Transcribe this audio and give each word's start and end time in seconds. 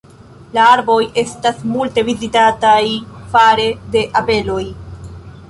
La 0.57 0.61
arboj 0.77 0.95
estas 1.23 1.59
multe 1.73 2.05
vizitataj 2.07 2.81
fare 3.35 3.69
de 3.95 4.05
abeloj. 4.23 4.61